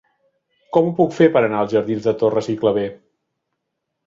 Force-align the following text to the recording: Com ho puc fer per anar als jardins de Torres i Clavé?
Com 0.77 0.87
ho 0.87 0.93
puc 0.99 1.13
fer 1.17 1.27
per 1.35 1.43
anar 1.49 1.59
als 1.65 1.75
jardins 1.75 2.09
de 2.09 2.15
Torres 2.23 2.51
i 2.55 2.57
Clavé? 2.63 2.89